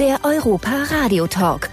Der 0.00 0.20
Europa 0.24 0.84
Radio 1.02 1.26
Talk. 1.26 1.68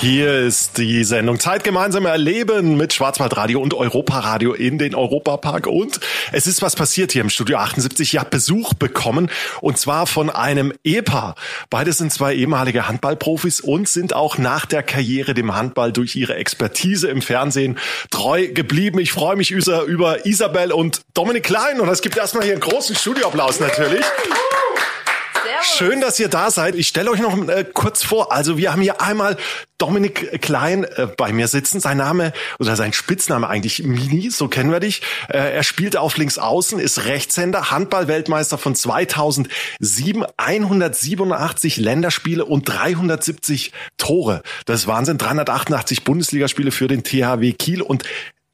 Hier 0.00 0.38
ist 0.38 0.78
die 0.78 1.04
Sendung 1.04 1.38
Zeit 1.38 1.64
gemeinsam 1.64 2.06
erleben 2.06 2.78
mit 2.78 2.94
Schwarzwaldradio 2.94 3.60
und 3.60 3.74
Europaradio 3.74 4.54
in 4.54 4.78
den 4.78 4.94
Europapark. 4.94 5.66
Und 5.66 6.00
es 6.32 6.46
ist 6.46 6.62
was 6.62 6.76
passiert 6.76 7.12
hier 7.12 7.20
im 7.20 7.28
Studio 7.28 7.58
78. 7.58 8.14
Ich 8.14 8.18
habe 8.18 8.30
Besuch 8.30 8.72
bekommen 8.72 9.30
und 9.60 9.76
zwar 9.76 10.06
von 10.06 10.30
einem 10.30 10.72
Ehepaar. 10.82 11.34
Beide 11.68 11.92
sind 11.92 12.10
zwei 12.10 12.34
ehemalige 12.34 12.88
Handballprofis 12.88 13.60
und 13.60 13.90
sind 13.90 14.14
auch 14.14 14.38
nach 14.38 14.64
der 14.64 14.82
Karriere 14.82 15.34
dem 15.34 15.54
Handball 15.54 15.92
durch 15.92 16.16
ihre 16.16 16.36
Expertise 16.36 17.10
im 17.10 17.20
Fernsehen 17.20 17.78
treu 18.10 18.48
geblieben. 18.48 18.98
Ich 18.98 19.12
freue 19.12 19.36
mich 19.36 19.50
über 19.50 20.24
Isabel 20.24 20.72
und 20.72 21.02
Dominik 21.12 21.42
Klein 21.42 21.80
und 21.80 21.88
es 21.90 22.00
gibt 22.00 22.16
erstmal 22.16 22.44
hier 22.44 22.54
einen 22.54 22.62
großen 22.62 22.96
Studioapplaus 22.96 23.60
natürlich. 23.60 24.02
Schön, 25.74 26.00
dass 26.00 26.20
ihr 26.20 26.28
da 26.28 26.50
seid. 26.50 26.74
Ich 26.74 26.88
stelle 26.88 27.10
euch 27.10 27.20
noch 27.20 27.36
äh, 27.48 27.64
kurz 27.64 28.02
vor. 28.02 28.32
Also 28.32 28.56
wir 28.56 28.72
haben 28.72 28.80
hier 28.82 29.02
einmal 29.02 29.36
Dominik 29.78 30.40
Klein 30.40 30.84
äh, 30.84 31.08
bei 31.16 31.32
mir 31.32 31.48
sitzen. 31.48 31.80
Sein 31.80 31.96
Name 31.98 32.32
oder 32.58 32.76
sein 32.76 32.92
Spitzname 32.92 33.48
eigentlich 33.48 33.82
Mini, 33.82 34.30
so 34.30 34.46
kennen 34.48 34.70
wir 34.70 34.78
dich. 34.80 35.02
Äh, 35.28 35.54
er 35.54 35.64
spielt 35.64 35.96
auf 35.96 36.16
links 36.16 36.38
außen, 36.38 36.78
ist 36.78 37.04
Rechtshänder, 37.04 37.70
Handball-Weltmeister 37.70 38.58
von 38.58 38.74
2007, 38.74 40.24
187 40.36 41.78
Länderspiele 41.78 42.44
und 42.44 42.68
370 42.68 43.72
Tore. 43.98 44.42
Das 44.66 44.82
ist 44.82 44.86
Wahnsinn. 44.86 45.18
388 45.18 46.04
Bundesligaspiele 46.04 46.70
für 46.70 46.86
den 46.86 47.02
THW 47.02 47.52
Kiel 47.52 47.82
und 47.82 48.04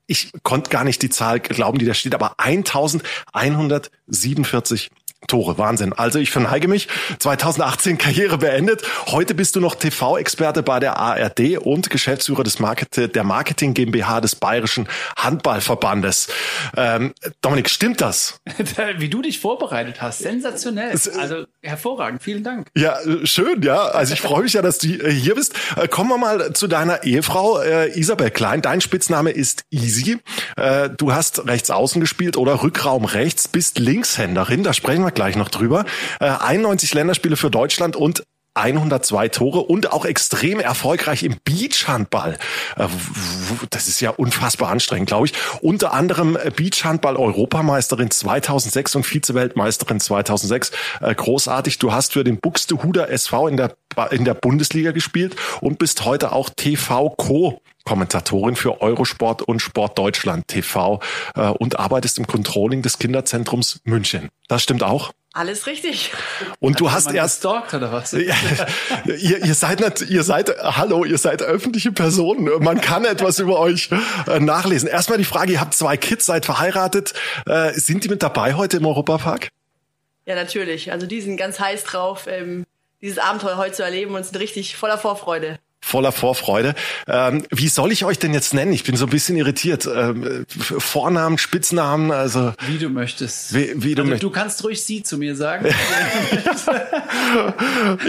ich 0.06 0.33
konnte 0.42 0.70
gar 0.70 0.84
nicht 0.84 1.03
die 1.03 1.11
Zahl 1.11 1.41
glauben, 1.41 1.79
die 1.79 1.84
da 1.87 1.95
steht, 1.95 2.15
aber 2.15 2.34
1147 2.39 4.91
Tore, 5.27 5.59
Wahnsinn. 5.59 5.93
Also 5.93 6.19
ich 6.19 6.31
verneige 6.31 6.69
mich. 6.69 6.89
2018 7.19 7.98
Karriere 7.98 8.39
beendet. 8.39 8.83
Heute 9.06 9.34
bist 9.34 9.56
du 9.56 9.61
noch 9.61 9.75
TV-Experte 9.75 10.62
bei 10.62 10.81
der 10.81 10.98
ARD 10.98 11.59
und 11.59 11.91
Geschäftsführer 11.91 12.42
des 12.42 12.59
Market 12.59 13.15
der 13.15 13.25
Marketing 13.25 13.75
GmbH 13.75 14.20
des 14.20 14.34
Bayerischen 14.34 14.89
Handballverbandes. 15.17 16.28
Ähm, 16.77 17.12
Dominik, 17.41 17.70
stimmt 17.70 18.00
das? 18.00 18.41
Wie 18.98 19.09
du 19.09 19.23
dich 19.23 19.39
vorbereitet 19.39 20.03
hast, 20.03 20.20
sensationell. 20.20 20.91
Also 20.91 21.45
hervorragend. 21.62 22.23
Vielen 22.23 22.43
Dank. 22.43 22.69
Ja, 22.77 22.98
schön. 23.25 23.62
Ja, 23.62 23.87
also 23.87 24.15
ich 24.15 24.20
freue 24.20 24.43
mich 24.43 24.53
ja, 24.55 24.62
dass 24.62 24.78
du 24.78 24.89
hier 24.89 25.34
bist. 25.34 25.55
Äh, 25.77 25.89
kommen 25.89 26.11
wir 26.11 26.19
mal 26.19 26.53
zu 26.53 26.67
deiner 26.67 27.05
Ehefrau 27.05 27.61
äh, 27.61 27.98
Isabel 27.98 28.31
Klein. 28.31 28.62
Dein 28.62 28.81
Spitzname 28.81 29.31
ist 29.31 29.65
Easy. 29.70 30.19
Äh, 30.56 30.91
du 30.91 31.12
hast 31.12 31.47
rechts 31.47 31.70
außen 31.70 32.00
gespielt 32.00 32.36
oder 32.36 32.62
Rückraum 32.62 33.05
rechts, 33.05 33.48
bist 33.48 33.78
Linkshänderin. 33.78 34.62
Da 34.62 34.72
sprechen 34.72 35.05
wir 35.05 35.11
gleich 35.11 35.36
noch 35.36 35.48
drüber. 35.48 35.84
Äh, 36.20 36.27
91 36.27 36.94
Länderspiele 36.94 37.36
für 37.36 37.50
Deutschland 37.50 37.97
und 37.97 38.25
102 38.55 39.28
Tore 39.28 39.61
und 39.61 39.92
auch 39.92 40.05
extrem 40.05 40.61
erfolgreich 40.61 41.22
im 41.22 41.36
Beachhandball. 41.42 42.39
Äh, 42.77 42.86
das 43.70 43.89
ist 43.89 44.00
ja 44.00 44.11
unfassbar 44.11 44.70
anstrengend, 44.70 45.09
glaube 45.09 45.27
ich. 45.27 45.33
Unter 45.62 45.94
anderem 45.94 46.36
äh, 46.36 46.50
Beachhandball-Europameisterin 46.50 48.11
2006 48.11 48.97
und 48.97 49.05
Vize-Weltmeisterin 49.05 50.00
2006. 50.00 50.72
Äh, 51.00 51.14
großartig. 51.14 51.78
Du 51.78 51.92
hast 51.92 52.12
für 52.12 52.25
den 52.25 52.41
Buxtehuder 52.41 53.09
SV 53.11 53.48
in 53.48 53.56
der, 53.56 53.75
in 54.11 54.27
der 54.27 54.34
Bundesliga 54.34 54.92
gespielt 54.92 55.34
und 55.62 55.78
bist 55.78 56.05
heute 56.05 56.33
auch 56.33 56.50
TV-Co 56.50 57.62
Kommentatorin 57.84 58.56
für 58.56 58.80
Eurosport 58.80 59.42
und 59.42 59.61
Sport 59.61 59.98
Deutschland 59.98 60.48
TV 60.48 61.00
äh, 61.34 61.48
und 61.48 61.78
arbeitest 61.78 62.19
im 62.19 62.27
Controlling 62.27 62.83
des 62.83 62.98
Kinderzentrums 62.98 63.80
München. 63.84 64.28
Das 64.48 64.62
stimmt 64.62 64.83
auch? 64.83 65.12
Alles 65.34 65.66
richtig. 65.66 66.12
Und 66.60 66.78
du 66.78 66.92
hast 66.92 67.10
erst 67.10 67.41
gestalkt 67.41 67.72
oder 67.72 67.91
was? 67.91 68.12
Ja, 68.22 68.34
ihr, 69.06 69.44
ihr 69.44 69.55
seid 69.55 69.80
nicht, 69.80 70.10
ihr 70.10 70.25
seid 70.25 70.50
hallo, 70.60 71.06
ihr 71.06 71.16
seid 71.16 71.41
öffentliche 71.42 71.91
Personen. 71.91 72.50
Man 72.62 72.81
kann 72.82 73.06
etwas 73.06 73.38
über 73.38 73.59
euch 73.59 73.88
äh, 74.26 74.41
nachlesen. 74.41 74.88
Erstmal 74.88 75.16
die 75.16 75.25
Frage, 75.25 75.53
ihr 75.53 75.60
habt 75.60 75.75
zwei 75.75 75.97
Kids, 75.97 76.26
seid 76.26 76.44
verheiratet. 76.44 77.15
Äh, 77.47 77.72
sind 77.72 78.04
die 78.04 78.09
mit 78.09 78.22
dabei 78.22 78.54
heute 78.54 78.76
im 78.76 78.84
Europapark? 78.84 79.48
Ja, 80.26 80.34
natürlich. 80.34 80.92
Also 80.92 81.06
die 81.06 81.22
sind 81.22 81.38
ganz 81.38 81.59
heiß 81.59 81.84
drauf, 81.84 82.26
ähm, 82.28 82.66
dieses 83.00 83.19
Abenteuer 83.19 83.56
heute 83.56 83.72
zu 83.72 83.82
erleben 83.82 84.15
und 84.15 84.25
sind 84.25 84.38
richtig 84.38 84.76
voller 84.76 84.98
Vorfreude 84.98 85.59
voller 85.82 86.12
Vorfreude. 86.12 86.75
Ähm, 87.06 87.44
wie 87.50 87.69
soll 87.69 87.93
ich 87.93 88.04
euch 88.06 88.19
denn 88.19 88.32
jetzt 88.32 88.54
nennen? 88.54 88.72
Ich 88.72 88.84
bin 88.84 88.97
so 88.97 89.06
ein 89.06 89.10
bisschen 89.10 89.37
irritiert. 89.37 89.87
Ähm, 89.87 90.47
Vornamen, 90.48 91.37
Spitznamen, 91.38 92.12
also 92.12 92.54
wie 92.66 92.78
du 92.78 92.88
möchtest. 92.88 93.53
Wie, 93.53 93.72
wie 93.75 93.94
du, 93.94 94.03
also, 94.04 94.16
du 94.16 94.31
kannst 94.31 94.65
ruhig 94.65 94.82
sie 94.82 95.03
zu 95.03 95.19
mir 95.19 95.37
sagen. 95.37 95.66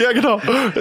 ja, 0.01 0.13
genau. 0.13 0.39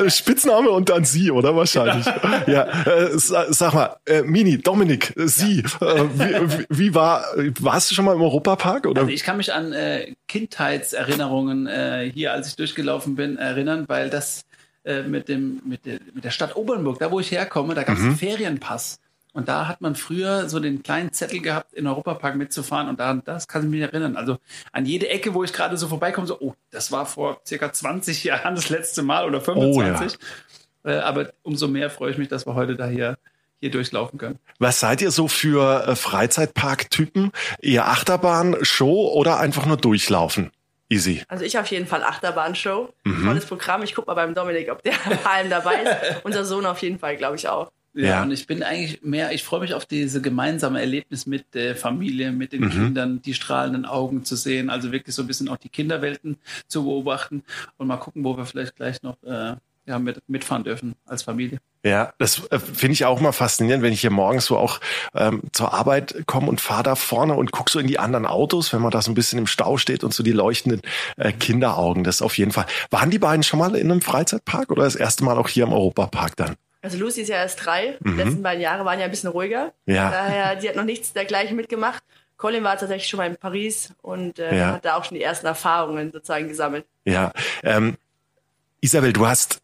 Spitzname 0.08 0.70
und 0.70 0.91
dann 0.91 1.04
sie, 1.04 1.31
oder 1.31 1.56
wahrscheinlich. 1.56 2.06
Ja, 2.47 2.69
ja 2.69 2.84
äh, 2.86 3.19
sag 3.19 3.75
mal, 3.75 3.97
äh, 4.06 4.22
Mini, 4.22 4.58
Dominik, 4.58 5.16
äh, 5.16 5.26
sie. 5.26 5.64
Ja. 5.81 5.94
Äh, 5.94 6.04
wie, 6.14 6.66
wie, 6.69 6.94
war? 6.94 7.25
Warst 7.60 7.91
du 7.91 7.94
schon 7.94 8.04
mal 8.04 8.14
im 8.14 8.20
Europapark? 8.20 8.86
Oder? 8.86 9.00
Also 9.00 9.12
ich 9.12 9.25
kann 9.25 9.38
mich 9.38 9.52
an 9.52 9.72
äh, 9.72 10.12
Kindheitserinnerungen 10.28 11.69
hier, 12.12 12.32
als 12.32 12.48
ich 12.48 12.56
durchgelaufen 12.56 13.14
bin, 13.16 13.38
erinnern, 13.38 13.84
weil 13.88 14.10
das 14.10 14.44
äh, 14.84 15.03
mit, 15.03 15.28
dem, 15.28 15.62
mit, 15.65 15.87
der, 15.87 16.00
mit 16.12 16.25
der 16.25 16.31
Stadt 16.31 16.56
Obernburg, 16.56 16.98
da 16.98 17.10
wo 17.10 17.20
ich 17.20 17.31
herkomme, 17.31 17.75
da 17.75 17.84
gab 17.84 17.97
es 17.97 18.03
mhm. 18.03 18.09
einen 18.09 18.16
Ferienpass. 18.16 19.00
Und 19.34 19.48
da 19.48 19.66
hat 19.66 19.81
man 19.81 19.94
früher 19.94 20.48
so 20.50 20.60
den 20.60 20.82
kleinen 20.82 21.12
Zettel 21.12 21.41
gehabt, 21.41 21.72
in 21.72 21.87
Europapark 21.87 22.37
mitzufahren. 22.37 22.88
Und 22.88 23.00
da, 23.00 23.15
das 23.15 23.48
kann 23.48 23.62
ich 23.62 23.70
mich 23.70 23.81
erinnern. 23.81 24.16
Also 24.16 24.38
an 24.72 24.84
jede 24.84 25.09
Ecke, 25.09 25.32
wo 25.32 25.43
ich 25.43 25.54
gerade 25.54 25.78
so 25.78 25.88
vorbeikomme, 25.88 26.26
so, 26.26 26.38
oh, 26.38 26.54
das 26.70 26.93
war 26.93 27.06
vor 27.06 27.41
circa 27.47 27.72
20 27.72 28.25
Jahren 28.25 28.54
das 28.54 28.69
letzte 28.69 29.03
Mal 29.03 29.26
oder 29.26 29.41
25. 29.41 30.19
Oh, 30.84 30.88
ja. 30.88 30.97
äh, 30.97 30.99
aber 31.00 31.32
umso 31.43 31.66
mehr 31.66 31.88
freue 31.88 32.10
ich 32.10 32.19
mich, 32.19 32.28
dass 32.28 32.47
wir 32.47 32.54
heute 32.54 32.76
da 32.76 32.87
hier 32.87 33.16
hier 33.62 33.70
durchlaufen 33.70 34.19
können. 34.19 34.41
Was 34.59 34.81
seid 34.81 35.00
ihr 35.03 35.12
so 35.12 35.28
für 35.28 35.87
äh, 35.87 35.94
Freizeitpark-Typen? 35.94 37.31
Eher 37.60 37.87
Achterbahn, 37.87 38.56
Show 38.62 39.09
oder 39.14 39.38
einfach 39.38 39.66
nur 39.66 39.76
durchlaufen? 39.76 40.50
Easy. 40.92 41.22
Also 41.28 41.44
ich 41.44 41.58
auf 41.58 41.66
jeden 41.69 41.86
Fall 41.86 42.03
Achterbahnshow. 42.03 42.92
Mhm. 43.04 43.25
Tolles 43.25 43.47
Programm. 43.47 43.82
Ich 43.82 43.94
gucke 43.94 44.08
mal 44.08 44.14
beim 44.14 44.34
Dominik, 44.34 44.70
ob 44.70 44.82
der 44.82 44.92
vor 45.22 45.30
allem 45.30 45.50
dabei 45.50 45.82
ist. 45.82 46.20
Unser 46.25 46.44
Sohn 46.44 46.66
auf 46.66 46.82
jeden 46.82 46.98
Fall, 46.98 47.16
glaube 47.16 47.36
ich 47.36 47.48
auch. 47.48 47.70
Ja, 47.94 48.06
ja, 48.06 48.22
und 48.22 48.30
ich 48.30 48.47
bin 48.47 48.62
eigentlich 48.62 49.02
mehr, 49.02 49.32
ich 49.32 49.44
freue 49.44 49.60
mich 49.60 49.75
auf 49.75 49.84
diese 49.84 50.22
gemeinsame 50.22 50.81
Erlebnis 50.81 51.26
mit 51.26 51.52
der 51.52 51.76
Familie, 51.76 52.32
mit 52.32 52.54
den 52.54 52.62
mhm. 52.62 52.70
Kindern, 52.70 53.22
die 53.22 53.34
strahlenden 53.34 53.84
Augen 53.84 54.25
zu 54.25 54.34
sehen, 54.34 54.70
also 54.70 54.92
wirklich 54.92 55.14
so 55.14 55.22
ein 55.22 55.26
bisschen 55.26 55.50
auch 55.50 55.58
die 55.58 55.69
Kinderwelten 55.69 56.38
zu 56.69 56.84
beobachten 56.84 57.42
und 57.76 57.88
mal 57.88 57.98
gucken, 57.98 58.25
wo 58.25 58.34
wir 58.38 58.47
vielleicht 58.47 58.76
gleich 58.76 59.02
noch 59.02 59.22
äh, 59.25 59.56
ja, 59.87 59.98
mit, 59.98 60.22
mitfahren 60.28 60.65
dürfen 60.65 60.94
als 61.06 61.22
Familie. 61.22 61.59
Ja, 61.84 62.12
das 62.19 62.47
äh, 62.50 62.60
finde 62.60 62.93
ich 62.93 63.04
auch 63.04 63.20
mal 63.20 63.32
faszinierend, 63.32 63.82
wenn 63.82 63.93
ich 63.93 64.00
hier 64.00 64.10
morgens 64.10 64.47
so 64.47 64.56
auch 64.56 64.78
ähm, 65.15 65.43
zur 65.53 65.75
Arbeit 65.75 66.25
komme 66.26 66.48
und 66.48 66.60
fahre 66.60 66.84
da 66.84 66.94
vorne 66.94 67.34
und 67.34 67.50
guck 67.50 67.70
so 67.70 67.81
in 67.81 67.88
die 67.88 67.98
anderen 67.98 68.26
Autos, 68.26 68.72
wenn 68.72 68.81
man 68.81 68.93
da 68.93 69.03
so 69.03 69.10
ein 69.10 69.15
bisschen 69.15 69.41
im 69.41 69.48
Stau 69.48 69.78
steht 69.78 70.04
und 70.04 70.15
so 70.15 70.22
die 70.22 70.32
leuchtenden 70.32 70.82
äh, 71.16 71.32
Kinderaugen. 71.32 72.04
Das 72.04 72.22
auf 72.22 72.38
jeden 72.38 72.53
Fall. 72.53 72.66
Waren 72.91 73.10
die 73.10 73.19
beiden 73.19 73.43
schon 73.43 73.59
mal 73.59 73.75
in 73.75 73.91
einem 73.91 74.00
Freizeitpark 74.00 74.70
oder 74.70 74.84
das 74.84 74.94
erste 74.94 75.25
Mal 75.25 75.37
auch 75.37 75.48
hier 75.48 75.65
im 75.65 75.72
Europapark 75.72 76.37
dann? 76.37 76.54
Also 76.82 76.99
Lucy 76.99 77.22
ist 77.22 77.28
ja 77.28 77.37
erst 77.37 77.64
drei. 77.64 77.97
Mhm. 78.00 78.16
Die 78.16 78.22
letzten 78.22 78.43
beiden 78.43 78.60
Jahre 78.60 78.84
waren 78.84 78.99
ja 78.99 79.06
ein 79.06 79.10
bisschen 79.10 79.31
ruhiger. 79.31 79.72
Ja. 79.87 80.10
Daher, 80.10 80.56
die 80.56 80.69
hat 80.69 80.76
noch 80.76 80.84
nichts 80.84 81.12
dergleichen 81.12 81.56
mitgemacht. 81.56 82.03
Colin 82.37 82.64
war 82.64 82.76
tatsächlich 82.76 83.09
schon 83.09 83.19
mal 83.19 83.28
in 83.28 83.37
Paris 83.37 83.94
und 84.03 84.41
äh, 84.41 84.56
ja. 84.56 84.72
hat 84.72 84.84
da 84.84 84.97
auch 84.97 85.04
schon 85.04 85.16
die 85.16 85.22
ersten 85.22 85.47
Erfahrungen 85.47 86.10
sozusagen 86.10 86.49
gesammelt. 86.49 86.84
Ja. 87.04 87.32
Ähm, 87.62 87.97
Isabel, 88.81 89.12
du 89.12 89.28
hast 89.28 89.62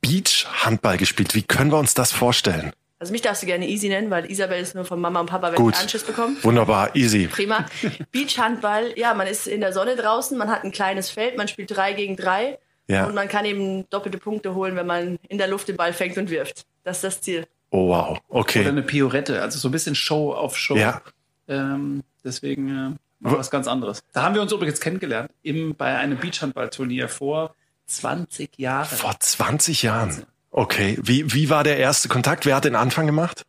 Beach-Handball 0.00 0.96
gespielt. 0.96 1.34
Wie 1.34 1.42
können 1.42 1.70
wir 1.70 1.78
uns 1.78 1.94
das 1.94 2.12
vorstellen? 2.12 2.72
Also 3.00 3.12
mich 3.12 3.22
darfst 3.22 3.42
du 3.42 3.46
gerne 3.46 3.68
Easy 3.68 3.88
nennen, 3.88 4.10
weil 4.10 4.28
Isabel 4.30 4.60
ist 4.60 4.74
nur 4.74 4.84
von 4.84 5.00
Mama 5.00 5.20
und 5.20 5.26
Papa, 5.26 5.52
wenn 5.52 5.56
Gut. 5.56 5.74
ich 5.74 5.80
Anschiss 5.80 6.02
bekommen. 6.02 6.36
Wunderbar, 6.42 6.96
easy. 6.96 7.28
Prima. 7.28 7.64
Beachhandball, 8.10 8.92
ja, 8.96 9.14
man 9.14 9.28
ist 9.28 9.46
in 9.46 9.60
der 9.60 9.72
Sonne 9.72 9.94
draußen, 9.94 10.36
man 10.36 10.50
hat 10.50 10.64
ein 10.64 10.72
kleines 10.72 11.08
Feld, 11.08 11.36
man 11.36 11.46
spielt 11.46 11.76
drei 11.76 11.92
gegen 11.92 12.16
drei 12.16 12.58
ja. 12.88 13.06
und 13.06 13.14
man 13.14 13.28
kann 13.28 13.44
eben 13.44 13.88
doppelte 13.90 14.18
Punkte 14.18 14.54
holen, 14.54 14.74
wenn 14.74 14.86
man 14.86 15.18
in 15.28 15.38
der 15.38 15.46
Luft 15.46 15.68
den 15.68 15.76
Ball 15.76 15.92
fängt 15.92 16.18
und 16.18 16.28
wirft. 16.28 16.66
Das 16.82 16.98
ist 16.98 17.04
das 17.04 17.20
Ziel. 17.20 17.46
Oh 17.70 17.88
wow, 17.88 18.18
okay. 18.28 18.60
Oder 18.60 18.70
eine 18.70 18.82
Piorette, 18.82 19.40
also 19.42 19.58
so 19.60 19.68
ein 19.68 19.72
bisschen 19.72 19.94
Show 19.94 20.32
auf 20.32 20.56
Show. 20.56 20.76
Ja. 20.76 21.02
Ähm, 21.46 22.02
deswegen 22.24 22.96
äh, 22.96 22.98
was 23.20 23.50
ganz 23.50 23.68
anderes. 23.68 24.02
Da 24.12 24.22
haben 24.22 24.34
wir 24.34 24.42
uns 24.42 24.50
übrigens 24.52 24.80
kennengelernt, 24.80 25.30
im, 25.42 25.74
bei 25.76 25.96
einem 25.96 26.18
Beachhandballturnier 26.18 27.08
vor 27.08 27.54
20 27.88 28.58
Jahre. 28.58 28.94
Vor 28.94 29.18
20 29.18 29.82
Jahren. 29.82 30.24
Okay. 30.50 30.98
Wie, 31.02 31.32
wie 31.32 31.50
war 31.50 31.64
der 31.64 31.78
erste 31.78 32.08
Kontakt? 32.08 32.46
Wer 32.46 32.56
hat 32.56 32.64
den 32.64 32.76
Anfang 32.76 33.06
gemacht? 33.06 33.44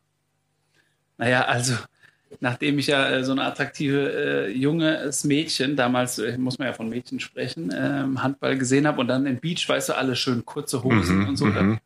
Naja, 1.17 1.45
also 1.45 1.75
nachdem 2.39 2.79
ich 2.79 2.87
ja 2.87 3.09
äh, 3.09 3.23
so 3.23 3.31
eine 3.31 3.43
attraktive 3.43 4.47
äh, 4.47 4.51
junges 4.51 5.23
Mädchen, 5.23 5.75
damals 5.75 6.19
äh, 6.19 6.37
muss 6.37 6.59
man 6.59 6.67
ja 6.67 6.73
von 6.73 6.89
Mädchen 6.89 7.19
sprechen, 7.19 7.73
ähm, 7.75 8.23
Handball 8.23 8.57
gesehen 8.57 8.87
habe 8.87 9.01
und 9.01 9.07
dann 9.07 9.25
im 9.25 9.39
Beach, 9.39 9.67
weißt 9.67 9.89
du, 9.89 9.97
alle 9.97 10.15
schön 10.15 10.45
kurze 10.45 10.83
Hosen 10.83 11.19
mhm, 11.19 11.29
und 11.29 11.35
so. 11.37 11.45
Mhm. 11.45 11.79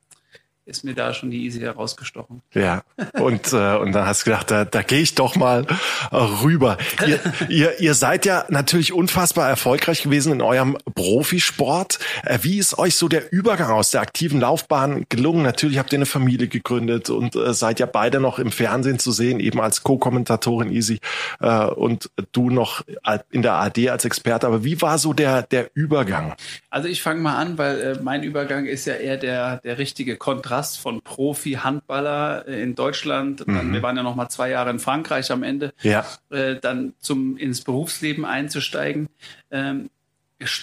Ist 0.65 0.85
mir 0.85 0.93
da 0.93 1.13
schon 1.13 1.29
die 1.29 1.43
Easy 1.43 1.59
herausgestochen. 1.59 2.41
Ja, 2.53 2.83
und, 3.19 3.51
äh, 3.51 3.75
und 3.75 3.91
dann 3.91 4.05
hast 4.05 4.21
du 4.21 4.25
gedacht, 4.25 4.49
da, 4.49 4.63
da 4.63 4.81
gehe 4.81 5.01
ich 5.01 5.13
doch 5.13 5.35
mal 5.35 5.65
rüber. 6.11 6.77
Ihr, 7.05 7.19
ihr, 7.49 7.79
ihr 7.81 7.93
seid 7.95 8.25
ja 8.25 8.45
natürlich 8.47 8.93
unfassbar 8.93 9.49
erfolgreich 9.49 10.03
gewesen 10.03 10.31
in 10.31 10.41
eurem 10.41 10.77
Profisport. 10.95 11.99
Äh, 12.23 12.39
wie 12.43 12.59
ist 12.59 12.77
euch 12.77 12.95
so 12.95 13.09
der 13.09 13.33
Übergang 13.33 13.71
aus 13.71 13.91
der 13.91 14.01
aktiven 14.01 14.39
Laufbahn 14.39 15.05
gelungen? 15.09 15.43
Natürlich 15.43 15.79
habt 15.79 15.91
ihr 15.91 15.97
eine 15.97 16.05
Familie 16.05 16.47
gegründet 16.47 17.09
und 17.09 17.35
äh, 17.35 17.53
seid 17.53 17.81
ja 17.81 17.85
beide 17.85 18.21
noch 18.21 18.39
im 18.39 18.51
Fernsehen 18.51 18.99
zu 18.99 19.11
sehen, 19.11 19.41
eben 19.41 19.59
als 19.59 19.83
Co-Kommentatorin 19.83 20.71
Easy 20.71 20.99
äh, 21.41 21.65
und 21.65 22.09
du 22.31 22.49
noch 22.49 22.83
in 23.31 23.41
der 23.41 23.55
AD 23.55 23.89
als 23.89 24.05
Experte. 24.05 24.47
Aber 24.47 24.63
wie 24.63 24.81
war 24.81 24.97
so 24.97 25.11
der, 25.11 25.41
der 25.41 25.71
Übergang? 25.73 26.35
Also 26.69 26.87
ich 26.87 27.01
fange 27.01 27.19
mal 27.19 27.35
an, 27.35 27.57
weil 27.57 27.81
äh, 27.81 27.99
mein 28.01 28.23
Übergang 28.23 28.65
ist 28.65 28.85
ja 28.85 28.93
eher 28.93 29.17
der, 29.17 29.57
der 29.57 29.77
richtige 29.77 30.15
Kontrast 30.15 30.52
Kontrast 30.53 30.79
von 30.79 31.01
Profi-Handballer 31.01 32.47
äh, 32.47 32.61
in 32.61 32.75
Deutschland, 32.75 33.47
mhm. 33.47 33.55
dann, 33.55 33.73
wir 33.73 33.81
waren 33.81 33.97
ja 33.97 34.03
noch 34.03 34.15
mal 34.15 34.29
zwei 34.29 34.49
Jahre 34.49 34.69
in 34.69 34.79
Frankreich 34.79 35.31
am 35.31 35.41
Ende, 35.41 35.73
ja. 35.81 36.05
äh, 36.29 36.57
dann 36.59 36.93
zum 36.99 37.37
ins 37.37 37.61
Berufsleben 37.61 38.23
einzusteigen. 38.23 39.09
Ähm, 39.49 39.89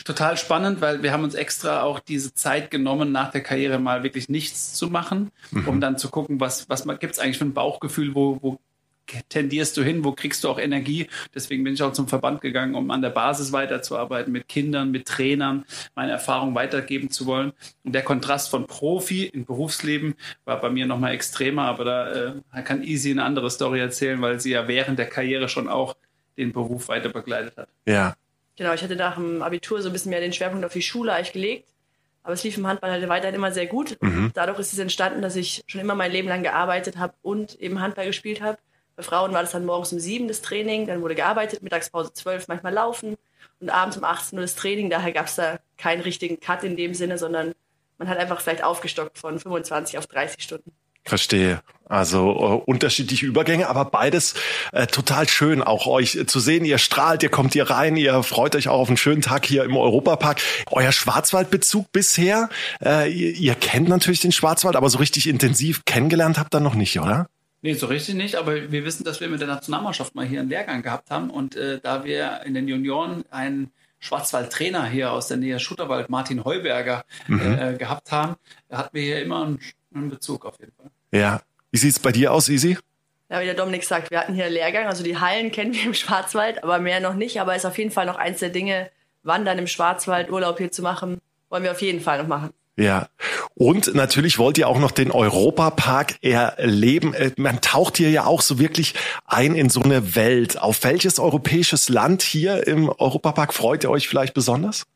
total 0.04 0.37
spannend, 0.37 0.81
weil 0.81 1.02
wir 1.02 1.12
haben 1.12 1.25
uns 1.25 1.34
extra 1.34 1.82
auch 1.82 1.98
diese 1.98 2.34
Zeit 2.34 2.70
genommen, 2.70 3.10
nach 3.10 3.32
der 3.32 3.42
Karriere 3.42 3.78
mal 3.78 4.04
wirklich 4.04 4.28
nichts 4.28 4.75
zu 4.75 4.90
machen, 4.90 5.31
mhm. 5.50 5.66
um 5.66 5.81
dann 5.81 5.98
zu 5.98 6.08
gucken, 6.08 6.38
was, 6.38 6.69
was 6.69 6.87
gibt 7.00 7.14
es 7.14 7.19
eigentlich 7.19 7.38
für 7.38 7.46
ein 7.46 7.54
Bauchgefühl, 7.54 8.14
wo, 8.14 8.38
wo 8.40 8.60
tendierst 9.29 9.77
du 9.77 9.83
hin, 9.83 10.05
wo 10.05 10.12
kriegst 10.12 10.45
du 10.45 10.49
auch 10.49 10.59
Energie. 10.59 11.09
Deswegen 11.35 11.65
bin 11.65 11.75
ich 11.75 11.83
auch 11.83 11.93
zum 11.93 12.09
Verband 12.09 12.41
gegangen, 12.41 12.75
um 12.75 12.91
an 12.91 13.03
der 13.03 13.11
Basis 13.11 13.53
weiterzuarbeiten, 13.53 14.33
mit 14.33 14.49
Kindern, 14.49 14.91
mit 14.91 15.07
Trainern, 15.07 15.65
meine 15.95 16.12
Erfahrung 16.12 16.55
weitergeben 16.55 17.11
zu 17.11 17.27
wollen. 17.27 17.53
Und 17.85 17.95
der 17.95 18.03
Kontrast 18.03 18.51
von 18.51 18.67
Profi 18.67 19.25
in 19.25 19.45
Berufsleben 19.45 20.15
war 20.45 20.61
bei 20.61 20.71
mir 20.71 20.87
nochmal 20.87 21.12
extremer, 21.12 21.65
aber 21.65 21.85
da 21.85 22.35
äh, 22.55 22.62
kann 22.62 22.83
Easy 22.83 23.11
eine 23.11 23.25
andere 23.25 23.51
Story 23.51 23.81
erzählen, 23.81 24.21
weil 24.21 24.41
sie 24.41 24.51
ja 24.51 24.69
während 24.69 24.99
der 24.99 25.07
Karriere 25.07 25.49
schon 25.49 25.69
auch 25.69 25.97
den 26.37 26.53
Beruf 26.53 26.89
weiter 26.89 27.11
begleitet 27.11 27.57
hat. 27.57 27.69
Ja. 27.87 28.15
Genau, 28.57 28.75
ich 28.75 28.83
hatte 28.83 28.97
nach 28.97 29.15
dem 29.15 29.43
Abitur 29.43 29.81
so 29.83 29.89
ein 29.89 29.93
bisschen 29.93 30.11
mehr 30.11 30.21
den 30.21 30.33
Schwerpunkt 30.33 30.65
auf 30.65 30.73
die 30.73 30.83
Schule 30.83 31.12
eigentlich 31.12 31.33
gelegt. 31.33 31.67
Aber 32.23 32.35
es 32.35 32.45
lief 32.45 32.59
im 32.59 32.67
Handball 32.67 32.91
halt 32.91 33.09
weiterhin 33.09 33.35
immer 33.35 33.53
sehr 33.53 33.67
gut. 33.67 33.97
Mhm. 34.01 34.31
Dadurch 34.35 34.59
ist 34.59 34.73
es 34.73 34.79
entstanden, 34.79 35.23
dass 35.23 35.37
ich 35.37 35.62
schon 35.67 35.81
immer 35.81 35.95
mein 35.95 36.12
Leben 36.12 36.29
lang 36.29 36.43
gearbeitet 36.43 36.99
habe 36.99 37.15
und 37.23 37.59
eben 37.61 37.81
Handball 37.81 38.07
gespielt 38.07 38.43
habe. 38.43 38.59
Bei 39.00 39.05
Frauen 39.05 39.32
war 39.32 39.41
das 39.41 39.52
dann 39.52 39.64
morgens 39.64 39.94
um 39.94 39.99
sieben 39.99 40.29
das 40.29 40.43
Training, 40.43 40.87
dann 40.87 41.00
wurde 41.00 41.14
gearbeitet, 41.14 41.62
Mittagspause 41.62 42.12
zwölf, 42.12 42.49
manchmal 42.49 42.75
laufen 42.75 43.17
und 43.58 43.70
abends 43.70 43.97
um 43.97 44.05
18 44.05 44.38
Uhr 44.38 44.43
das 44.43 44.56
Training. 44.56 44.91
Daher 44.91 45.12
gab 45.12 45.25
es 45.25 45.37
da 45.37 45.58
keinen 45.79 46.02
richtigen 46.02 46.38
Cut 46.38 46.64
in 46.64 46.76
dem 46.76 46.93
Sinne, 46.93 47.17
sondern 47.17 47.55
man 47.97 48.08
hat 48.08 48.19
einfach 48.19 48.43
vielleicht 48.43 48.62
aufgestockt 48.62 49.17
von 49.17 49.38
25 49.38 49.97
auf 49.97 50.06
30 50.06 50.43
Stunden. 50.43 50.73
Verstehe. 51.06 51.62
Also 51.88 52.29
äh, 52.29 52.70
unterschiedliche 52.70 53.25
Übergänge, 53.25 53.70
aber 53.70 53.87
beides 53.87 54.35
äh, 54.73 54.87
total 54.87 55.26
schön, 55.31 55.62
auch 55.62 55.87
euch 55.87 56.19
zu 56.26 56.38
sehen. 56.38 56.67
Ihr 56.67 56.76
strahlt, 56.76 57.23
ihr 57.23 57.31
kommt 57.31 57.55
hier 57.55 57.70
rein, 57.70 57.97
ihr 57.97 58.23
freut 58.23 58.55
euch 58.55 58.69
auch 58.69 58.81
auf 58.81 58.88
einen 58.88 58.99
schönen 58.99 59.23
Tag 59.23 59.47
hier 59.47 59.64
im 59.64 59.79
Europapark. 59.79 60.43
Euer 60.70 60.93
Schwarzwaldbezug 60.93 61.91
bisher, 61.91 62.50
äh, 62.85 63.11
ihr, 63.11 63.35
ihr 63.35 63.55
kennt 63.55 63.88
natürlich 63.88 64.20
den 64.20 64.31
Schwarzwald, 64.31 64.76
aber 64.76 64.91
so 64.91 64.99
richtig 64.99 65.26
intensiv 65.26 65.87
kennengelernt 65.87 66.38
habt 66.38 66.55
ihr 66.55 66.61
noch 66.61 66.75
nicht, 66.75 67.00
oder? 67.00 67.29
Nee, 67.62 67.75
so 67.75 67.87
richtig 67.87 68.15
nicht, 68.15 68.37
aber 68.37 68.73
wir 68.73 68.85
wissen, 68.85 69.05
dass 69.05 69.21
wir 69.21 69.29
mit 69.29 69.41
der 69.41 69.49
Nationalmannschaft 69.49 70.15
mal 70.15 70.25
hier 70.25 70.41
einen 70.41 70.49
Lehrgang 70.49 70.83
gehabt 70.83 71.11
haben 71.11 71.31
und 71.31 71.57
äh, 71.57 71.79
da 71.79 72.05
wir 72.05 72.41
in 72.47 72.55
den 72.55 72.69
Junioren 72.69 73.25
einen 73.31 73.71
Schwarzwald-Trainer 73.99 74.87
hier 74.87 75.12
aus 75.12 75.29
der 75.29 75.37
Nähe 75.37 75.61
Schutterwald, 75.61 76.09
Martin 76.09 76.45
Heuberger, 76.45 77.05
mhm. 77.27 77.59
äh, 77.59 77.75
gehabt 77.75 78.12
haben, 78.12 78.37
hatten 78.71 78.95
wir 78.95 79.03
hier 79.03 79.23
immer 79.23 79.45
einen, 79.45 79.61
einen 79.95 80.09
Bezug 80.09 80.47
auf 80.47 80.59
jeden 80.59 80.73
Fall. 80.73 80.91
Ja. 81.12 81.43
Wie 81.71 81.79
sieht's 81.79 81.99
bei 81.99 82.11
dir 82.11 82.33
aus, 82.33 82.49
Easy? 82.49 82.79
Ja, 83.29 83.41
wie 83.41 83.45
der 83.45 83.55
Dominik 83.55 83.85
sagt, 83.85 84.11
wir 84.11 84.19
hatten 84.19 84.35
hier 84.35 84.47
einen 84.47 84.55
Lehrgang, 84.55 84.87
also 84.87 85.05
die 85.05 85.19
Hallen 85.19 85.53
kennen 85.53 85.73
wir 85.73 85.85
im 85.85 85.95
Schwarzwald, 85.95 86.65
aber 86.65 86.81
mehr 86.81 86.99
noch 86.99 87.15
nicht. 87.15 87.41
Aber 87.41 87.55
ist 87.55 87.65
auf 87.65 87.79
jeden 87.79 87.93
Fall 87.93 88.07
noch 88.07 88.17
eins 88.17 88.41
der 88.41 88.49
Dinge, 88.49 88.91
Wandern 89.23 89.59
im 89.59 89.67
Schwarzwald, 89.67 90.31
Urlaub 90.31 90.59
hier 90.59 90.73
zu 90.73 90.83
machen, 90.83 91.21
wollen 91.49 91.62
wir 91.62 91.71
auf 91.71 91.83
jeden 91.83 92.01
Fall 92.01 92.19
noch 92.19 92.27
machen. 92.27 92.51
Ja. 92.81 93.09
Und 93.55 93.94
natürlich 93.94 94.38
wollt 94.38 94.56
ihr 94.56 94.67
auch 94.67 94.79
noch 94.79 94.91
den 94.91 95.11
Europapark 95.11 96.15
erleben. 96.23 97.12
Äh, 97.12 97.32
man 97.37 97.61
taucht 97.61 97.99
hier 97.99 98.11
ja 98.11 98.25
auch 98.25 98.41
so 98.41 98.59
wirklich 98.59 98.94
ein 99.27 99.55
in 99.55 99.69
so 99.69 99.82
eine 99.82 100.15
Welt. 100.15 100.59
Auf 100.59 100.82
welches 100.82 101.19
europäisches 101.19 101.91
Land 101.91 102.23
hier 102.23 102.67
im 102.67 102.88
Europapark 102.88 103.53
freut 103.53 103.85
ihr 103.85 103.91
euch 103.91 104.09
vielleicht 104.09 104.32
besonders? 104.32 104.87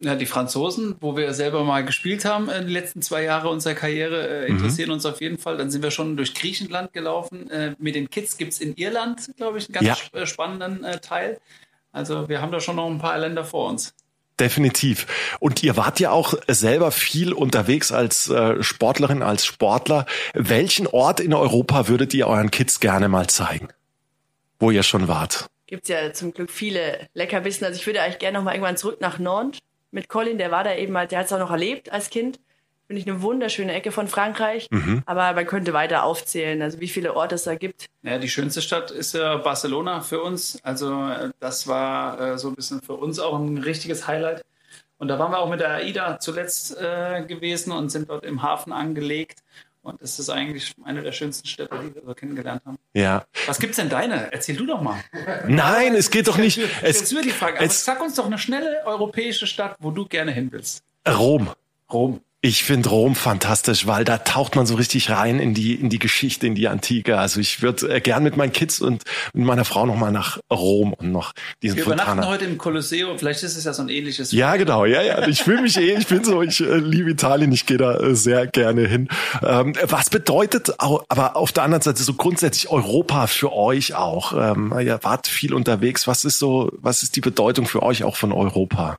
Ja, 0.00 0.14
die 0.14 0.26
Franzosen, 0.26 0.94
wo 1.00 1.16
wir 1.16 1.32
selber 1.32 1.64
mal 1.64 1.84
gespielt 1.86 2.26
haben 2.26 2.50
in 2.50 2.64
den 2.64 2.68
letzten 2.68 3.00
zwei 3.00 3.24
Jahre 3.24 3.48
unserer 3.48 3.74
Karriere, 3.74 4.28
äh, 4.28 4.42
mhm. 4.42 4.58
interessieren 4.58 4.88
mhm. 4.88 4.94
uns 4.94 5.06
auf 5.06 5.22
jeden 5.22 5.38
Fall. 5.38 5.56
Dann 5.56 5.70
sind 5.70 5.82
wir 5.82 5.90
schon 5.90 6.18
durch 6.18 6.34
Griechenland 6.34 6.92
gelaufen. 6.92 7.50
Äh, 7.50 7.76
mit 7.78 7.94
den 7.94 8.10
Kids 8.10 8.36
gibt's 8.36 8.60
in 8.60 8.74
Irland, 8.74 9.30
glaube 9.38 9.56
ich, 9.56 9.68
einen 9.68 9.86
ganz 9.86 10.10
ja. 10.12 10.26
spannenden 10.26 10.84
äh, 10.84 11.00
Teil. 11.00 11.40
Also 11.92 12.28
wir 12.28 12.42
haben 12.42 12.52
da 12.52 12.60
schon 12.60 12.76
noch 12.76 12.90
ein 12.90 12.98
paar 12.98 13.18
Länder 13.18 13.44
vor 13.44 13.70
uns. 13.70 13.94
Definitiv. 14.40 15.06
Und 15.40 15.62
ihr 15.62 15.76
wart 15.76 15.98
ja 15.98 16.12
auch 16.12 16.34
selber 16.46 16.92
viel 16.92 17.32
unterwegs 17.32 17.90
als 17.90 18.28
äh, 18.30 18.62
Sportlerin, 18.62 19.22
als 19.22 19.44
Sportler. 19.44 20.06
Welchen 20.34 20.86
Ort 20.86 21.18
in 21.20 21.34
Europa 21.34 21.88
würdet 21.88 22.14
ihr 22.14 22.28
euren 22.28 22.50
Kids 22.50 22.78
gerne 22.78 23.08
mal 23.08 23.26
zeigen, 23.26 23.68
wo 24.60 24.70
ihr 24.70 24.84
schon 24.84 25.08
wart? 25.08 25.46
Gibt's 25.66 25.88
ja 25.88 26.12
zum 26.12 26.32
Glück 26.32 26.50
viele 26.50 27.08
Leckerbissen. 27.14 27.66
Also 27.66 27.78
ich 27.78 27.86
würde 27.86 28.00
eigentlich 28.00 28.20
gerne 28.20 28.38
noch 28.38 28.44
mal 28.44 28.52
irgendwann 28.52 28.76
zurück 28.76 29.00
nach 29.00 29.18
Nantes 29.18 29.60
mit 29.90 30.08
Colin. 30.08 30.38
Der 30.38 30.50
war 30.50 30.64
da 30.64 30.74
eben, 30.74 30.94
der 30.94 31.18
hat 31.18 31.26
es 31.26 31.32
auch 31.32 31.38
noch 31.38 31.50
erlebt 31.50 31.90
als 31.92 32.10
Kind. 32.10 32.38
Finde 32.88 33.02
ich 33.02 33.06
eine 33.06 33.20
wunderschöne 33.20 33.74
Ecke 33.74 33.92
von 33.92 34.08
Frankreich. 34.08 34.68
Mhm. 34.70 35.02
Aber 35.04 35.34
man 35.34 35.46
könnte 35.46 35.74
weiter 35.74 36.04
aufzählen, 36.04 36.62
also 36.62 36.80
wie 36.80 36.88
viele 36.88 37.14
Orte 37.14 37.34
es 37.34 37.42
da 37.42 37.54
gibt. 37.54 37.84
Ja, 38.02 38.16
die 38.16 38.30
schönste 38.30 38.62
Stadt 38.62 38.90
ist 38.90 39.12
ja 39.12 39.36
Barcelona 39.36 40.00
für 40.00 40.22
uns. 40.22 40.58
Also 40.62 41.06
äh, 41.06 41.28
das 41.38 41.66
war 41.66 42.18
äh, 42.18 42.38
so 42.38 42.48
ein 42.48 42.54
bisschen 42.54 42.80
für 42.80 42.94
uns 42.94 43.18
auch 43.18 43.38
ein 43.38 43.58
richtiges 43.58 44.06
Highlight. 44.06 44.42
Und 44.96 45.08
da 45.08 45.18
waren 45.18 45.30
wir 45.30 45.38
auch 45.38 45.50
mit 45.50 45.60
der 45.60 45.74
AIDA 45.74 46.18
zuletzt 46.18 46.78
äh, 46.80 47.24
gewesen 47.24 47.72
und 47.72 47.90
sind 47.90 48.08
dort 48.08 48.24
im 48.24 48.42
Hafen 48.42 48.72
angelegt. 48.72 49.40
Und 49.82 50.00
es 50.00 50.18
ist 50.18 50.30
eigentlich 50.30 50.74
eine 50.82 51.02
der 51.02 51.12
schönsten 51.12 51.46
Städte, 51.46 51.78
die 51.82 51.94
wir 51.94 52.02
so 52.06 52.14
kennengelernt 52.14 52.62
haben. 52.64 52.78
Ja. 52.94 53.26
Was 53.46 53.58
gibt's 53.58 53.76
denn 53.76 53.90
deine? 53.90 54.32
Erzähl 54.32 54.56
du 54.56 54.64
doch 54.64 54.80
mal. 54.80 54.98
Nein, 55.46 55.94
es 55.94 56.10
geht 56.10 56.26
doch 56.26 56.38
nicht. 56.38 56.58
Es, 56.82 57.02
es, 57.02 57.08
die 57.10 57.30
Frage. 57.30 57.58
Aber 57.58 57.68
sag 57.68 58.00
uns 58.00 58.14
doch 58.14 58.26
eine 58.26 58.38
schnelle 58.38 58.82
europäische 58.86 59.46
Stadt, 59.46 59.76
wo 59.78 59.90
du 59.90 60.06
gerne 60.06 60.32
hin 60.32 60.50
willst. 60.50 60.82
Rom. 61.06 61.50
Rom. 61.92 62.22
Ich 62.40 62.62
finde 62.62 62.90
Rom 62.90 63.16
fantastisch, 63.16 63.88
weil 63.88 64.04
da 64.04 64.18
taucht 64.18 64.54
man 64.54 64.64
so 64.64 64.76
richtig 64.76 65.10
rein 65.10 65.40
in 65.40 65.54
die 65.54 65.74
in 65.74 65.88
die 65.90 65.98
Geschichte, 65.98 66.46
in 66.46 66.54
die 66.54 66.68
Antike. 66.68 67.18
Also 67.18 67.40
ich 67.40 67.62
würde 67.62 67.92
äh, 67.92 68.00
gern 68.00 68.22
mit 68.22 68.36
meinen 68.36 68.52
Kids 68.52 68.80
und 68.80 69.02
mit 69.32 69.44
meiner 69.44 69.64
Frau 69.64 69.86
noch 69.86 69.96
mal 69.96 70.12
nach 70.12 70.38
Rom 70.48 70.92
und 70.92 71.10
noch 71.10 71.32
diesen 71.64 71.78
Wir 71.78 71.82
Fontana. 71.82 72.12
übernachten 72.12 72.30
heute 72.30 72.44
im 72.44 72.56
Kolosseum. 72.56 73.18
Vielleicht 73.18 73.42
ist 73.42 73.56
es 73.56 73.64
ja 73.64 73.72
so 73.72 73.82
ein 73.82 73.88
ähnliches. 73.88 74.30
Ja, 74.30 74.54
genau. 74.54 74.84
Ja, 74.84 75.02
ja. 75.02 75.26
Ich 75.26 75.42
fühle 75.42 75.62
mich 75.62 75.76
eh. 75.78 75.96
Ich 75.96 76.06
bin 76.06 76.22
so. 76.22 76.40
Ich 76.40 76.60
äh, 76.60 76.76
liebe 76.76 77.10
Italien. 77.10 77.50
Ich 77.50 77.66
gehe 77.66 77.76
da 77.76 77.96
äh, 77.96 78.14
sehr 78.14 78.46
gerne 78.46 78.86
hin. 78.86 79.08
Ähm, 79.42 79.74
was 79.82 80.08
bedeutet 80.08 80.78
auch, 80.78 81.04
aber 81.08 81.34
auf 81.34 81.50
der 81.50 81.64
anderen 81.64 81.82
Seite 81.82 82.04
so 82.04 82.14
grundsätzlich 82.14 82.70
Europa 82.70 83.26
für 83.26 83.52
euch 83.52 83.96
auch? 83.96 84.32
Ähm, 84.32 84.72
ihr 84.78 85.00
wart 85.02 85.26
viel 85.26 85.52
unterwegs. 85.52 86.06
Was 86.06 86.24
ist 86.24 86.38
so? 86.38 86.70
Was 86.76 87.02
ist 87.02 87.16
die 87.16 87.20
Bedeutung 87.20 87.66
für 87.66 87.82
euch 87.82 88.04
auch 88.04 88.14
von 88.14 88.30
Europa? 88.30 88.96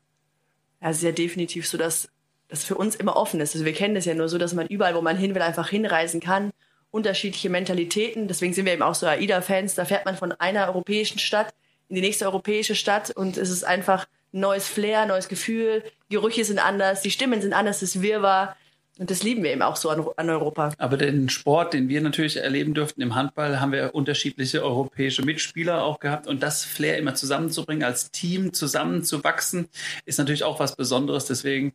Ja, 0.81 0.91
sehr 0.91 1.13
definitiv 1.13 1.69
so, 1.69 1.77
dass 1.77 2.09
das 2.49 2.63
für 2.63 2.75
uns 2.75 2.95
immer 2.95 3.15
offen 3.15 3.39
ist. 3.39 3.55
Also 3.55 3.65
wir 3.65 3.73
kennen 3.73 3.95
das 3.95 4.05
ja 4.05 4.13
nur 4.13 4.27
so, 4.27 4.37
dass 4.37 4.53
man 4.53 4.67
überall, 4.67 4.95
wo 4.95 5.01
man 5.01 5.17
hin 5.17 5.35
will, 5.35 5.41
einfach 5.41 5.69
hinreisen 5.69 6.19
kann. 6.19 6.51
Unterschiedliche 6.91 7.49
Mentalitäten. 7.49 8.27
Deswegen 8.27 8.53
sind 8.53 8.65
wir 8.65 8.73
eben 8.73 8.81
auch 8.81 8.95
so 8.95 9.05
AIDA-Fans. 9.05 9.75
Da 9.75 9.85
fährt 9.85 10.05
man 10.05 10.17
von 10.17 10.31
einer 10.33 10.67
europäischen 10.67 11.19
Stadt 11.19 11.53
in 11.87 11.95
die 11.95 12.01
nächste 12.01 12.25
europäische 12.25 12.75
Stadt 12.75 13.11
und 13.11 13.37
es 13.37 13.49
ist 13.49 13.63
einfach 13.63 14.07
ein 14.33 14.41
neues 14.41 14.67
Flair, 14.67 15.05
neues 15.05 15.27
Gefühl. 15.27 15.83
Gerüche 16.09 16.45
sind 16.45 16.59
anders, 16.59 17.01
die 17.01 17.11
Stimmen 17.11 17.41
sind 17.41 17.53
anders, 17.53 17.79
das 17.79 18.01
Wirrwarr. 18.01 18.55
Und 18.99 19.09
das 19.09 19.23
lieben 19.23 19.43
wir 19.43 19.51
eben 19.51 19.61
auch 19.61 19.77
so 19.77 19.89
an, 19.89 20.05
an, 20.17 20.29
Europa. 20.29 20.73
Aber 20.77 20.97
den 20.97 21.29
Sport, 21.29 21.73
den 21.73 21.87
wir 21.87 22.01
natürlich 22.01 22.35
erleben 22.35 22.73
durften 22.73 23.01
im 23.01 23.15
Handball, 23.15 23.61
haben 23.61 23.71
wir 23.71 23.95
unterschiedliche 23.95 24.61
europäische 24.61 25.21
Mitspieler 25.21 25.83
auch 25.83 26.01
gehabt. 26.01 26.27
Und 26.27 26.43
das 26.43 26.65
Flair 26.65 26.97
immer 26.97 27.15
zusammenzubringen, 27.15 27.85
als 27.85 28.11
Team 28.11 28.51
zusammenzuwachsen, 28.51 29.69
ist 30.05 30.19
natürlich 30.19 30.43
auch 30.43 30.59
was 30.59 30.75
Besonderes. 30.75 31.25
Deswegen 31.25 31.71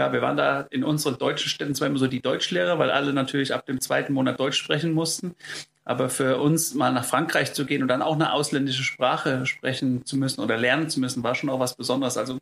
ja, 0.00 0.14
wir 0.14 0.22
waren 0.22 0.38
da 0.38 0.62
in 0.70 0.82
unseren 0.82 1.18
deutschen 1.18 1.50
Städten 1.50 1.74
zwar 1.74 1.88
immer 1.88 1.98
so 1.98 2.06
die 2.06 2.22
Deutschlehrer, 2.22 2.78
weil 2.78 2.90
alle 2.90 3.12
natürlich 3.12 3.52
ab 3.52 3.66
dem 3.66 3.82
zweiten 3.82 4.14
Monat 4.14 4.40
Deutsch 4.40 4.56
sprechen 4.56 4.92
mussten. 4.92 5.34
Aber 5.84 6.08
für 6.08 6.38
uns 6.38 6.72
mal 6.72 6.90
nach 6.90 7.04
Frankreich 7.04 7.52
zu 7.52 7.66
gehen 7.66 7.82
und 7.82 7.88
dann 7.88 8.00
auch 8.00 8.14
eine 8.14 8.32
ausländische 8.32 8.82
Sprache 8.82 9.44
sprechen 9.44 10.06
zu 10.06 10.16
müssen 10.16 10.40
oder 10.40 10.56
lernen 10.56 10.88
zu 10.88 11.00
müssen, 11.00 11.22
war 11.22 11.34
schon 11.34 11.50
auch 11.50 11.60
was 11.60 11.76
Besonderes. 11.76 12.16
Also 12.16 12.38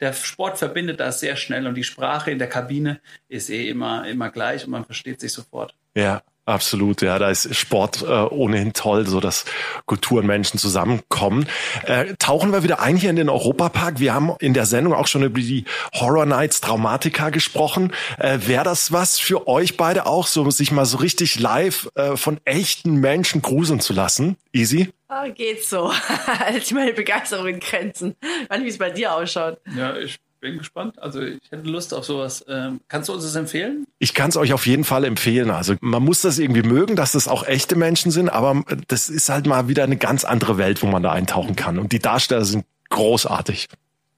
der 0.00 0.14
Sport 0.14 0.56
verbindet 0.56 1.00
das 1.00 1.20
sehr 1.20 1.36
schnell 1.36 1.66
und 1.66 1.74
die 1.74 1.84
Sprache 1.84 2.30
in 2.30 2.38
der 2.38 2.48
Kabine 2.48 2.98
ist 3.28 3.50
eh 3.50 3.68
immer, 3.68 4.08
immer 4.08 4.30
gleich 4.30 4.64
und 4.64 4.70
man 4.70 4.86
versteht 4.86 5.20
sich 5.20 5.34
sofort. 5.34 5.74
Ja, 5.94 6.22
Absolut, 6.44 7.02
ja, 7.02 7.20
da 7.20 7.30
ist 7.30 7.54
Sport 7.54 8.02
äh, 8.02 8.06
ohnehin 8.06 8.72
toll, 8.72 9.06
so 9.06 9.20
dass 9.20 9.44
Kultur 9.86 10.20
und 10.20 10.26
Menschen 10.26 10.58
zusammenkommen. 10.58 11.46
Äh, 11.84 12.14
tauchen 12.18 12.52
wir 12.52 12.64
wieder 12.64 12.80
ein 12.80 12.96
hier 12.96 13.10
in 13.10 13.16
den 13.16 13.28
Europapark. 13.28 14.00
Wir 14.00 14.12
haben 14.12 14.32
in 14.40 14.52
der 14.52 14.66
Sendung 14.66 14.92
auch 14.92 15.06
schon 15.06 15.22
über 15.22 15.38
die 15.38 15.64
Horror 15.94 16.26
Nights 16.26 16.60
Traumatica 16.60 17.30
gesprochen. 17.30 17.92
Äh, 18.18 18.40
Wäre 18.46 18.64
das 18.64 18.90
was 18.90 19.20
für 19.20 19.46
euch 19.46 19.76
beide 19.76 20.06
auch, 20.06 20.26
so 20.26 20.50
sich 20.50 20.72
mal 20.72 20.84
so 20.84 20.96
richtig 20.96 21.38
live 21.38 21.88
äh, 21.94 22.16
von 22.16 22.40
echten 22.44 22.96
Menschen 22.96 23.40
gruseln 23.40 23.78
zu 23.78 23.92
lassen? 23.92 24.36
Easy? 24.52 24.92
Ah, 25.06 25.28
geht 25.28 25.64
so. 25.64 25.92
Halt 26.26 26.72
meine 26.72 26.92
Begeisterung 26.92 27.46
in 27.46 27.60
Grenzen. 27.60 28.16
Wann 28.48 28.64
wie 28.64 28.68
es 28.68 28.78
bei 28.78 28.90
dir 28.90 29.14
ausschaut. 29.14 29.60
Ja, 29.76 29.96
ich 29.96 30.18
bin 30.42 30.58
gespannt. 30.58 31.00
Also 31.00 31.22
ich 31.22 31.50
hätte 31.50 31.68
Lust 31.68 31.94
auf 31.94 32.04
sowas. 32.04 32.44
Ähm, 32.48 32.80
kannst 32.88 33.08
du 33.08 33.14
uns 33.14 33.22
das 33.22 33.34
empfehlen? 33.36 33.86
Ich 33.98 34.12
kann 34.12 34.28
es 34.28 34.36
euch 34.36 34.52
auf 34.52 34.66
jeden 34.66 34.84
Fall 34.84 35.04
empfehlen. 35.04 35.50
Also 35.50 35.76
man 35.80 36.02
muss 36.02 36.20
das 36.20 36.38
irgendwie 36.38 36.62
mögen, 36.62 36.96
dass 36.96 37.12
das 37.12 37.28
auch 37.28 37.46
echte 37.46 37.76
Menschen 37.76 38.10
sind, 38.10 38.28
aber 38.28 38.62
das 38.88 39.08
ist 39.08 39.30
halt 39.30 39.46
mal 39.46 39.68
wieder 39.68 39.84
eine 39.84 39.96
ganz 39.96 40.24
andere 40.24 40.58
Welt, 40.58 40.82
wo 40.82 40.88
man 40.88 41.02
da 41.02 41.12
eintauchen 41.12 41.56
kann. 41.56 41.78
Und 41.78 41.92
die 41.92 42.00
Darsteller 42.00 42.44
sind 42.44 42.66
großartig. 42.90 43.68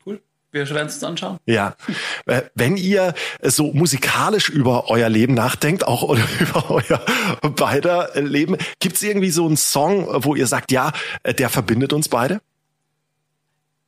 Cool. 0.04 0.20
Wir 0.50 0.68
werden 0.70 0.88
es 0.88 0.94
uns 0.94 1.04
anschauen. 1.04 1.36
Ja. 1.44 1.76
Äh, 2.24 2.42
wenn 2.54 2.78
ihr 2.78 3.12
so 3.42 3.72
musikalisch 3.74 4.48
über 4.48 4.88
euer 4.88 5.10
Leben 5.10 5.34
nachdenkt, 5.34 5.86
auch 5.86 6.02
oder 6.08 6.24
über 6.40 6.70
euer 6.70 7.04
beider 7.50 8.10
Leben, 8.14 8.56
gibt 8.80 8.96
es 8.96 9.02
irgendwie 9.02 9.30
so 9.30 9.44
einen 9.46 9.58
Song, 9.58 10.08
wo 10.24 10.34
ihr 10.34 10.46
sagt, 10.46 10.72
ja, 10.72 10.92
äh, 11.22 11.34
der 11.34 11.50
verbindet 11.50 11.92
uns 11.92 12.08
beide? 12.08 12.40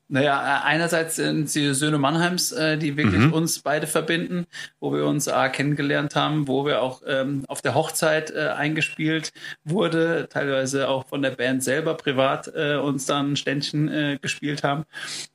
Naja, 0.08 0.40
äh, 0.40 0.64
einerseits 0.64 1.16
sind 1.16 1.50
sie 1.50 1.74
Söhne 1.74 1.98
Mannheims, 1.98 2.52
äh, 2.52 2.78
die 2.78 2.96
wirklich 2.96 3.22
mhm. 3.22 3.32
uns 3.32 3.58
beide 3.60 3.86
verbinden, 3.86 4.46
wo 4.78 4.92
wir 4.92 5.04
uns 5.04 5.26
äh, 5.26 5.48
kennengelernt 5.48 6.14
haben, 6.14 6.46
wo 6.46 6.64
wir 6.64 6.80
auch 6.80 7.02
ähm, 7.06 7.44
auf 7.48 7.60
der 7.60 7.74
Hochzeit 7.74 8.30
äh, 8.30 8.48
eingespielt 8.48 9.32
wurde, 9.64 10.28
teilweise 10.30 10.88
auch 10.88 11.06
von 11.06 11.22
der 11.22 11.32
Band 11.32 11.64
selber 11.64 11.94
privat 11.94 12.52
äh, 12.54 12.76
uns 12.76 13.06
dann 13.06 13.32
ein 13.32 13.36
Ständchen 13.36 13.88
äh, 13.88 14.18
gespielt 14.20 14.62
haben. 14.62 14.84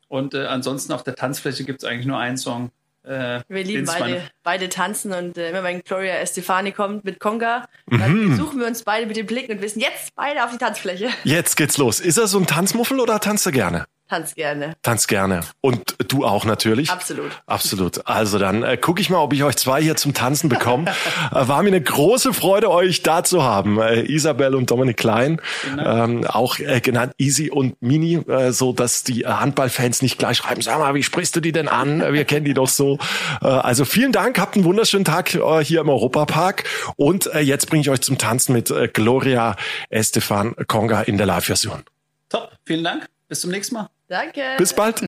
Und 0.07 0.33
äh, 0.33 0.45
ansonsten 0.45 0.93
auf 0.93 1.03
der 1.03 1.15
Tanzfläche 1.15 1.65
gibt 1.65 1.83
es 1.83 1.89
eigentlich 1.89 2.07
nur 2.07 2.17
einen 2.17 2.37
Song. 2.37 2.71
Äh, 3.03 3.41
wir 3.49 3.63
lieben 3.63 3.85
beide, 3.85 4.21
beide 4.43 4.69
tanzen 4.69 5.11
und 5.11 5.37
äh, 5.37 5.49
immer 5.49 5.63
wenn 5.63 5.81
Gloria 5.81 6.15
Estefani 6.15 6.71
kommt 6.71 7.03
mit 7.03 7.19
Conga, 7.19 7.67
dann 7.87 8.27
mhm. 8.27 8.35
suchen 8.35 8.59
wir 8.59 8.67
uns 8.67 8.83
beide 8.83 9.07
mit 9.07 9.17
den 9.17 9.25
Blicken 9.25 9.53
und 9.53 9.61
wissen 9.61 9.79
jetzt 9.79 10.13
beide 10.15 10.43
auf 10.43 10.51
die 10.51 10.59
Tanzfläche. 10.59 11.09
Jetzt 11.23 11.57
geht's 11.57 11.77
los. 11.77 11.99
Ist 11.99 12.17
er 12.17 12.27
so 12.27 12.37
ein 12.37 12.45
Tanzmuffel 12.45 12.99
oder 12.99 13.19
tanzt 13.19 13.45
er 13.47 13.51
gerne? 13.51 13.85
Tanz 14.11 14.35
gerne. 14.35 14.73
Tanz 14.81 15.07
gerne. 15.07 15.39
Und 15.61 15.95
du 16.09 16.25
auch 16.25 16.43
natürlich? 16.43 16.91
Absolut. 16.91 17.31
Absolut. 17.45 18.05
Also 18.07 18.39
dann 18.39 18.61
äh, 18.61 18.75
gucke 18.75 18.99
ich 18.99 19.09
mal, 19.09 19.19
ob 19.19 19.31
ich 19.31 19.41
euch 19.45 19.55
zwei 19.55 19.81
hier 19.81 19.95
zum 19.95 20.13
Tanzen 20.13 20.49
bekomme. 20.49 20.91
äh, 21.31 21.47
war 21.47 21.63
mir 21.63 21.69
eine 21.69 21.79
große 21.79 22.33
Freude, 22.33 22.69
euch 22.69 23.03
da 23.03 23.23
zu 23.23 23.41
haben. 23.41 23.79
Äh, 23.79 24.01
Isabel 24.01 24.55
und 24.55 24.69
Dominik 24.69 24.97
Klein, 24.97 25.39
ähm, 25.79 26.27
auch 26.27 26.59
äh, 26.59 26.81
genannt 26.81 27.13
Easy 27.19 27.49
und 27.49 27.81
Mini, 27.81 28.15
äh, 28.15 28.51
so 28.51 28.73
dass 28.73 29.05
die 29.05 29.25
Handballfans 29.25 30.01
nicht 30.01 30.19
gleich 30.19 30.35
schreiben, 30.35 30.59
sag 30.59 30.77
mal, 30.77 30.93
wie 30.93 31.03
sprichst 31.03 31.33
du 31.37 31.39
die 31.39 31.53
denn 31.53 31.69
an? 31.69 32.01
Wir 32.11 32.25
kennen 32.25 32.43
die 32.43 32.53
doch 32.53 32.67
so. 32.67 32.99
Äh, 33.41 33.47
also 33.47 33.85
vielen 33.85 34.11
Dank, 34.11 34.37
habt 34.41 34.55
einen 34.55 34.65
wunderschönen 34.65 35.05
Tag 35.05 35.33
äh, 35.35 35.63
hier 35.63 35.79
im 35.79 35.87
Europapark. 35.87 36.65
Und 36.97 37.27
äh, 37.27 37.39
jetzt 37.39 37.69
bringe 37.69 37.79
ich 37.79 37.89
euch 37.89 38.01
zum 38.01 38.17
Tanzen 38.17 38.51
mit 38.51 38.71
äh, 38.71 38.89
Gloria 38.89 39.55
Estefan 39.89 40.53
Konga 40.67 40.99
in 40.99 41.15
der 41.15 41.27
Live-Version. 41.27 41.83
Top, 42.27 42.51
vielen 42.65 42.83
Dank. 42.83 43.07
Bis 43.29 43.39
zum 43.39 43.51
nächsten 43.51 43.75
Mal. 43.75 43.89
Danke. 44.11 44.41
Bis 44.57 44.73
bald. 44.73 45.05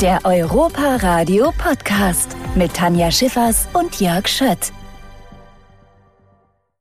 Der 0.00 0.20
Europa 0.24 0.96
Radio 0.96 1.52
Podcast 1.58 2.34
mit 2.54 2.72
Tanja 2.72 3.10
Schiffers 3.10 3.68
und 3.74 4.00
Jörg 4.00 4.26
Schött. 4.26 4.72